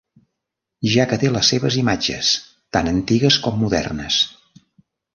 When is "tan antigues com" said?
2.79-3.65